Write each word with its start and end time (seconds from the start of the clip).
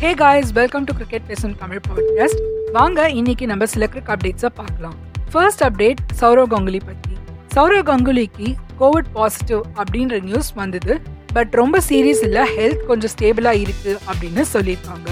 Hey 0.00 0.14
guys 0.14 0.50
welcome 0.52 0.84
to 0.84 0.92
cricket 0.92 1.24
பேசும் 1.26 1.54
Tamil 1.56 1.80
podcast 1.86 2.42
வாங்க 2.72 3.10
இன்னைக்கு 3.10 3.46
நம்ம 3.46 3.66
சில 3.66 3.88
கிரிக் 3.92 4.10
அப்டேட்ஸை 4.14 4.50
பார்க்கலாம். 4.54 4.94
ஃபர்ஸ்ட் 5.32 5.62
அப்டேட் 5.64 6.00
சௌரவ் 6.20 6.50
கங்குலி 6.54 6.80
பற்றி 6.84 7.14
சௌரவ் 7.54 7.82
கங்குலிக்கு 7.90 8.48
கோவிட் 8.80 9.08
பாசிட்டிவ் 9.12 9.62
அப்படின்ற 9.76 10.22
நியூஸ் 10.22 10.52
வந்தது. 10.52 11.00
பட் 11.32 11.50
ரொம்ப 11.52 11.80
சீரியஸ் 11.88 12.22
இல்லை 12.22 12.44
ஹெல்த் 12.58 12.86
கொஞ்சம் 12.86 13.10
ஸ்டேபிளாக 13.18 13.60
இருக்கு 13.64 13.98
அப்படின்னு 14.10 14.44
சொல்லியிருக்காங்க. 14.52 15.08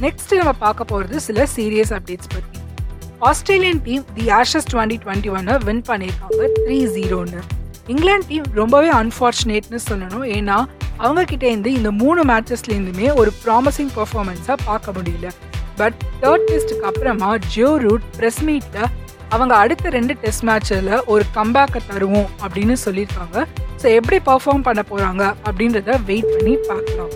நெக்ஸ்ட் 0.00 0.36
நம்ம 0.36 0.52
பார்க்க 0.52 0.84
போகிறது 0.84 1.20
சில 1.20 1.46
சீரியஸ் 1.56 1.92
அப்டேட்ஸ் 1.98 2.32
பற்றி 2.36 2.60
Australian 3.18 3.82
team 3.82 4.04
the 4.14 4.26
Ashes 4.40 4.70
twenty 4.72 4.98
twenty 5.06 5.32
ஒன்னை 5.38 5.64
வின் 5.64 5.84
பண்ணியிருக்காங்க 5.88 6.50
த்ரீ 6.64 6.78
ஜீரோன்னு 6.96 7.42
இங்கிலாந்து 7.86 8.26
டீம் 8.28 8.44
ரொம்பவே 8.52 8.90
அன்ஃபார்ச்சுனேட்னு 8.90 9.78
சொல்லணும். 9.90 10.26
ஏன்னா 10.38 10.58
அவங்கக்கிட்டேருந்து 11.02 11.70
இந்த 11.78 11.90
மூணு 12.02 12.20
மேட்சஸ்லேருந்துமே 12.30 13.08
ஒரு 13.20 13.30
ப்ராமிசிங் 13.44 13.92
பர்ஃபார்மன்ஸாக 13.98 14.56
பார்க்க 14.68 14.96
முடியல. 14.98 15.28
பட் 15.80 15.98
தேர்ட் 16.22 16.46
டெஸ்ட்டுக்கு 16.50 16.88
அப்புறமா 16.90 17.30
ஜியோ 17.52 17.70
ரூட் 17.84 18.06
ப்ரெஸ் 18.18 18.40
மீட்டில் 18.48 18.88
அவங்க 19.34 19.54
அடுத்த 19.62 19.90
ரெண்டு 19.96 20.14
டெஸ்ட் 20.22 20.44
மேட்சில் 20.48 20.92
ஒரு 21.12 21.24
கம்பேக்கை 21.38 21.80
தருவோம் 21.90 22.28
அப்படின்னு 22.44 22.76
சொல்லியிருக்காங்க. 22.84 23.38
ஸோ 23.82 23.86
எப்படி 23.98 24.18
பர்ஃபார்ம் 24.30 24.64
பண்ண 24.68 24.82
போகிறாங்க 24.90 25.24
அப்படின்றத 25.48 25.98
வெயிட் 26.10 26.30
பண்ணி 26.34 26.54
பார்க்கலாம். 26.70 27.12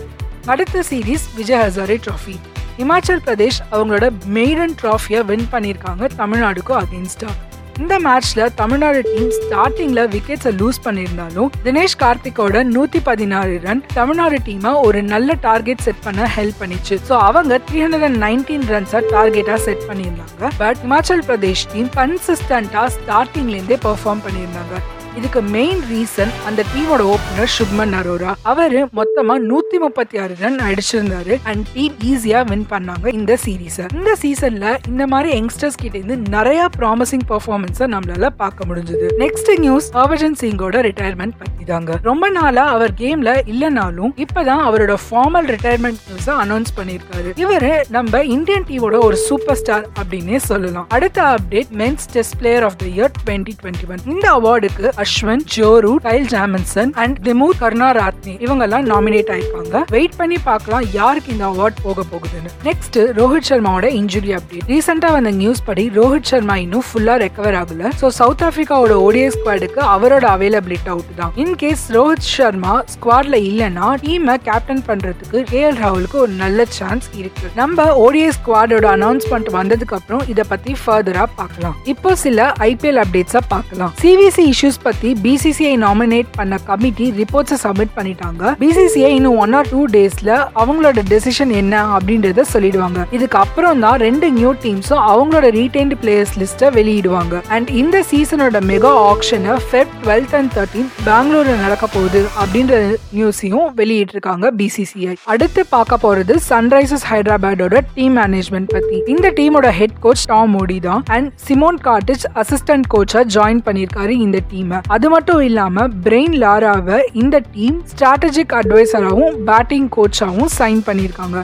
அடுத்த 0.53 0.83
சீரீஸ் 0.89 1.25
விஜய் 1.39 1.61
ஹசாரே 1.65 1.97
ட்ராஃபி 2.05 2.35
இமாச்சல் 2.83 3.23
பிரதேஷ் 3.25 3.59
அவங்களோட 3.73 4.05
மெய்டன் 4.37 4.75
ட்ராஃபியை 4.81 5.19
வின் 5.31 5.49
பண்ணியிருக்காங்க 5.51 6.09
தமிழ்நாடுக்கும் 6.21 6.79
அகேன்ஸ்டாக 6.83 7.35
இந்த 7.81 7.95
மேட்ச்ல 8.05 8.41
தமிழ்நாடு 8.59 8.99
டீம் 9.11 9.31
ஸ்டார்டிங்ல 9.37 10.01
விக்கெட்ஸை 10.15 10.51
லூஸ் 10.59 10.79
பண்ணியிருந்தாலும் 10.85 11.49
தினேஷ் 11.65 11.97
கார்த்திகோட 12.03 12.61
நூத்தி 12.73 12.99
பதினாறு 13.07 13.53
ரன் 13.65 13.81
தமிழ்நாடு 13.97 14.39
டீமை 14.47 14.71
ஒரு 14.87 14.99
நல்ல 15.13 15.37
டார்கெட் 15.47 15.83
செட் 15.87 16.03
பண்ண 16.05 16.29
ஹெல்ப் 16.35 16.59
பண்ணிச்சு. 16.61 16.97
ஸோ 17.09 17.13
அவங்க 17.27 17.59
த்ரீ 17.69 17.79
ஹண்ட்ரட் 17.85 18.07
அண்ட் 18.09 18.21
நைன்டீன் 18.25 18.67
ரன்ஸை 18.73 19.01
டார்கெட்டா 19.15 19.57
செட் 19.67 19.85
பண்ணியிருந்தாங்க. 19.89 20.51
பட் 20.63 20.81
இமாச்சல் 20.87 21.25
பிரதேஷ் 21.29 21.65
டீம் 21.73 21.89
கன்சிஸ்டண்டா 21.99 22.83
ஸ்டார்டிங்ல 22.97 23.57
இருந்தே 23.59 23.79
பெர்ஃபார்ம் 23.87 24.23
பண்ணியிருந்தாங்க. 24.27 24.75
இதுக்கு 25.17 25.41
மெயின் 25.41 25.81
ரீசன் 25.91 26.31
அந்த 26.45 26.63
டீமோட 26.75 27.01
ஓபனர் 27.13 27.51
சுப்மன் 27.57 27.93
அரோரா 27.99 28.31
அவரு 28.41 28.87
மொத்தமா 28.95 29.35
நூத்தி 29.49 29.77
முப்பத்தி 29.79 30.17
ஆறு 30.17 30.35
ரன் 30.39 30.59
அடிச்சிருந்தாரு 30.59 31.39
அண்ட் 31.43 31.65
டீம் 31.73 31.93
ஈஸியா 32.05 32.45
வின் 32.49 32.65
பண்ணாங்க 32.69 33.07
இந்த 33.07 33.37
சீரீஸ் 33.45 33.79
இந்த 33.93 34.15
சீசன்ல 34.21 34.77
இந்த 34.87 35.07
மாதிரி 35.07 35.41
யங்ஸ்டர்ஸ் 35.41 35.79
கிட்ட 35.81 35.97
இருந்து 35.97 36.17
நிறைய 36.29 36.69
ப்ராமிசிங் 36.77 37.25
பெர்ஃபார்மன்ஸை 37.29 37.87
நம்மளால 37.95 38.29
பார்க்க 38.29 38.65
முடிஞ்சது. 38.65 39.07
நெக்ஸ்ட் 39.17 39.59
நியூஸ் 39.59 39.91
ஹர்பஜன் 39.93 40.37
சிங்கோட 40.41 40.81
ரிட்டையர்மெண்ட் 40.87 41.37
பத்தி 41.37 41.63
தாங்க 41.65 41.99
ரொம்ப 42.01 42.29
நாளா 42.29 42.65
அவர் 42.65 42.93
கேம்ல 42.93 43.41
இல்லனாலும் 43.53 44.13
இப்பதான் 44.25 44.63
அவரோட 44.67 44.97
ஃபார்மல் 45.09 45.49
ரிட்டையர்மெண்ட் 45.53 46.01
நியூஸ் 46.07 46.29
அனௌன்ஸ் 46.29 46.73
பண்ணிருக்காரு 46.77 47.31
இவரு 47.35 47.71
நம்ம 47.89 48.23
இந்தியன் 48.23 48.63
டீமோட 48.63 48.99
ஒரு 48.99 49.15
சூப்பர் 49.15 49.55
ஸ்டார் 49.55 49.87
அப்படின்னே 50.01 50.35
சொல்லலாம். 50.35 50.85
அடுத்த 50.89 51.21
update 51.23 51.71
men's 51.77 52.09
test 52.13 52.37
player 52.39 52.63
of 52.63 52.77
the 52.77 52.85
year 52.85 53.11
twenty 53.25 53.53
twenty 53.63 53.87
one 53.89 54.03
இந்த 54.05 54.27
அவார்டுக்கு 54.31 55.01
Ashwin 55.03 55.45
Joe Root 55.55 55.93
Kyle 56.07 56.27
Jamieson 56.33 56.93
and 57.03 57.17
Dimuth 57.27 57.57
Karunaratne 57.61 58.33
இவங்க 58.45 58.63
எல்லாம் 58.67 58.85
நாமினேட் 58.91 59.31
ஆயிருப்பாங்க 59.35 59.83
வெயிட் 59.95 60.17
பண்ணி 60.19 60.37
பார்க்கலாம் 60.49 60.85
யாருக்கு 60.99 61.31
இந்த 61.35 61.45
அவார்ட் 61.53 61.79
போக 61.85 62.03
போகுதுன்னு. 62.11 62.51
நெக்ஸ்ட் 62.67 62.97
ரோஹித் 63.19 63.47
சர்மாவோட 63.49 63.87
இன்ஜுரி 63.99 64.31
அப்டேட் 64.37 64.67
ரீசெண்டா 64.73 65.09
வந்த 65.15 65.31
நியூஸ் 65.41 65.63
படி 65.69 65.85
ரோஹித் 65.99 66.29
சர்மா 66.31 66.55
இன்னும் 66.65 66.85
ஃபுல்லா 66.89 67.15
ரெக்கவர் 67.23 67.57
ஆகல. 67.61 67.91
சோ 68.01 68.07
சவுத் 68.19 68.43
ஆப்பிரிக்காவோட 68.47 68.95
ஓடிஐ 69.07 69.29
ஸ்குவாடுக்கு 69.35 69.81
அவரோட 69.95 70.25
அவைலபிலிட்டி 70.35 70.91
அவுட் 70.93 71.11
தான். 71.21 71.33
இன் 71.43 71.55
கேஸ் 71.63 71.85
ரோஹித் 71.97 72.27
சர்மா 72.35 72.75
ஸ்குவாட்ல 72.93 73.39
இல்லனா 73.49 73.89
டீமை 74.05 74.37
கேப்டன் 74.47 74.83
பண்றதுக்கு 74.89 75.41
கே 75.51 75.61
எல் 75.69 75.79
ராகுலுக்கு 75.83 76.19
ஒரு 76.25 76.33
நல்ல 76.43 76.65
சான்ஸ் 76.79 77.09
இருக்கு. 77.21 77.45
நம்ம 77.61 77.87
ஓடிஐ 78.05 78.29
ஸ்குவாடோட 78.39 78.87
அனௌன்ஸ்மெண்ட் 78.97 79.51
வந்ததுக்கு 79.59 79.97
அப்புறம் 79.99 80.23
இத 80.33 80.47
பத்தி 80.53 80.73
ஃபர்தரா 80.83 81.25
பார்க்கலாம். 81.41 81.75
இப்போ 81.93 82.15
சில 82.25 82.47
ஐபிஎல் 82.69 83.01
அப்டேட்ஸா 83.03 83.41
பார்க்கலாம். 83.53 83.93
சிவிசி 84.03 84.43
இஷ்யூஸ் 84.53 84.77
பத்தி 84.83 84.91
பிசிசிஐ 85.01 85.73
நாமினேட் 85.85 86.29
பண்ண 86.35 86.57
கமிட்டி 86.65 87.11
ரிப்போர்ட்ஸை 87.11 87.57
சப்மிட் 87.63 87.93
பண்ணிட்டாங்க. 87.95 88.55
பிசிசிஐ 88.59 89.11
இன்னும் 89.17 89.37
ஒன் 89.37 89.53
ஆர் 89.53 89.69
டூ 89.69 89.85
டேஸ்ல 89.87 90.47
அவங்களோட 90.55 91.01
டெசிஷன் 91.09 91.51
என்ன 91.51 91.97
அப்படின்றத 91.97 92.43
சொல்லிடுவாங்க. 92.53 93.05
இதுக்கு 93.11 93.37
அப்புறம் 93.37 93.79
தான் 93.79 93.97
ரெண்டு 93.97 94.31
நியூ 94.31 94.53
டீம்ஸும் 94.63 95.03
அவங்களோட 95.13 95.47
ரீடைன்டு 95.59 95.95
பிளேயர்ஸ் 96.01 96.33
லிஸ்ட்டை 96.41 96.69
வெளியிடுவாங்க. 96.79 97.41
அண்ட் 97.47 97.69
இந்த 97.69 98.03
சீசனோட 98.11 98.61
மெகா 98.71 98.91
ஆக்ஷனை 99.11 99.55
ஃபெப் 99.71 99.93
டுவெல்த் 100.03 100.35
அண்ட் 100.35 100.51
தேர்ட்டீன் 100.57 100.89
பெங்களூர்ல 101.05 101.59
நடக்க 101.59 101.87
போகுது 101.87 102.25
அப்படின்ற 102.41 102.97
நியூஸையும் 103.15 103.69
வெளியிட்டிருக்காங்க 103.75 104.51
பிசிசிஐ 104.57 105.15
அடுத்து 105.23 105.65
பார்க்க 105.65 105.97
போறது 106.03 106.35
சன்ரைசர்ஸ் 106.49 107.07
ஹைதராபாடோட 107.11 107.79
டீம் 107.93 108.17
மேனேஜ்மெண்ட் 108.17 108.69
பத்தி. 108.75 109.01
இந்த 109.05 109.33
டீமோட 109.37 109.69
ஹெட் 109.69 109.99
கோச் 109.99 110.25
டாம் 110.25 110.51
மோடி 110.55 110.79
தான். 110.79 111.03
அண்ட் 111.07 111.31
சிமோன் 111.47 111.79
கார்டிச் 111.87 112.25
அசிஸ்டன்ட் 112.35 112.87
கோச்சா 112.93 113.21
ஜாயின் 113.35 113.61
பண்ணியிருக்காரு 113.65 114.09
இந்த 114.09 114.41
டீமை 114.53 114.79
அது 114.85 115.07
மட்டும் 115.09 115.41
இல்லாம 115.41 115.85
பிரெயின் 116.03 116.33
லாராவை 116.39 116.97
இந்த 117.13 117.35
டீம் 117.53 117.77
ஸ்ட்ராட்டஜிக் 117.91 118.55
அட்வைசராகவும் 118.55 119.35
பேட்டிங் 119.45 119.89
கோச்சாகவும் 119.89 120.51
சைன் 120.57 120.81
பண்ணியிருக்காங்க 120.87 121.37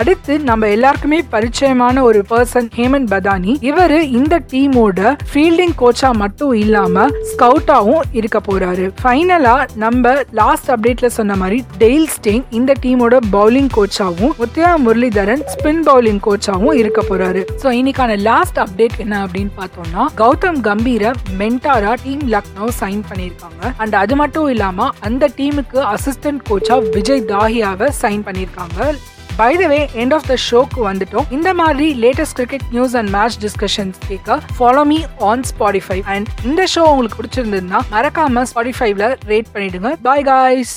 அடுத்து 0.00 0.34
நம்ம 0.48 0.68
எல்லாருக்குமே 0.74 1.18
பரிச்சயமான 1.32 2.02
ஒரு 2.08 2.20
பர்சன் 2.30 2.68
ஹேமந்த் 2.76 3.10
பதானி. 3.12 3.52
இவரு 3.70 3.98
இந்த 4.18 4.34
டீமோட 4.52 5.00
ஃபீல்டிங் 5.30 5.74
கோச்சா 5.82 6.10
மட்டும் 6.22 6.52
இல்லாம 6.62 7.06
ஸ்கவுட்டாவும் 7.30 8.04
இருக்க 8.18 8.38
போறாரு. 8.48 8.86
ஃபைனலா 9.02 9.56
நம்ம 9.84 10.12
லாஸ்ட் 10.40 10.70
அப்டேட்ல 10.74 11.10
சொன்ன 11.18 11.36
மாதிரி 11.42 11.58
டெய்ல் 11.82 12.08
ஸ்டேங் 12.14 12.44
இந்த 12.60 12.74
டீமோட 12.84 13.18
பவுலிங் 13.36 13.70
கோச்சாவும் 13.78 14.34
முத்தியா 14.40 14.70
முரளிதரன் 14.86 15.44
ஸ்பின் 15.54 15.82
பவுலிங் 15.90 16.22
கோச்சாவும் 16.28 16.76
இருக்க 16.82 17.00
போறாரு. 17.10 17.42
ஸோ 17.64 17.68
இன்னைக்கான 17.80 18.18
லாஸ்ட் 18.30 18.60
அப்டேட் 18.64 18.98
என்ன 19.04 19.14
அப்படின்னு 19.26 19.54
பார்த்தோம்னா 19.60 20.04
கௌதம் 20.22 20.60
கம்பீர 20.68 21.12
மென்டாரா 21.42 21.94
டீம் 22.06 22.26
லக்னோ 22.34 22.68
சைன் 22.80 23.04
பண்ணியிருக்காங்க. 23.12 23.62
அண்ட் 23.76 23.96
அது 24.02 24.16
மட்டும் 24.22 24.50
இல்லாம 24.54 24.90
அந்த 25.08 25.32
டீமுக்கு 25.38 25.80
அசிஸ்டன்ட் 25.94 26.44
கோச்சா 26.50 26.78
விஜய் 26.96 27.26
தாஹியாவை 27.32 27.88
சைன் 28.02 28.26
பண்ணியிருக்காங்க. 28.28 28.90
By 29.40 29.52
the 29.60 29.66
way 29.72 29.78
end 30.02 30.14
of 30.14 30.26
the 30.30 30.34
ஷோக்கு 30.46 30.80
வந்துட்டோம். 30.86 31.26
இந்த 31.36 31.50
மாதிரி 31.60 31.86
latest 32.02 32.36
cricket 32.38 32.64
news 32.70 32.94
and 33.00 33.10
match 33.16 33.36
discussions 33.44 33.98
கேட்க 34.08 34.38
follow 34.56 34.82
me 34.90 34.98
on 35.30 35.42
Spotify 35.50 35.98
and 36.14 36.28
இந்த 36.44 36.64
ஷோ 36.74 36.82
உங்களுக்கு 36.92 37.18
பிடிச்சிருந்ததுன்னா 37.20 37.80
மறக்காம 37.94 38.44
ஸ்பாடிஃபைவ்ல 38.52 39.06
ரேட் 39.32 39.52
பண்ணிடுங்க. 39.54 39.90
Bye 40.08 40.22
guys 40.22 40.74